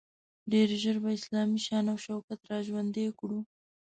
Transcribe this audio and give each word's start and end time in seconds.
ډیر 0.51 0.67
ژر 0.81 0.97
به 1.03 1.09
اسلامي 1.17 1.59
شان 1.65 1.85
او 1.91 1.97
شوکت 2.05 2.39
را 2.49 2.57
ژوندی 2.67 3.07
کړو. 3.19 3.39